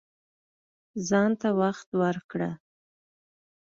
[1.07, 2.49] ځان ته وخت ورکړه